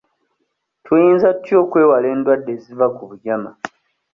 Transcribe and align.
Tuyinza 0.83 1.27
tutya 1.35 1.55
okwewala 1.63 2.07
endwadde 2.13 2.51
eziva 2.57 2.87
ku 2.95 3.03
bugyama? 3.09 3.51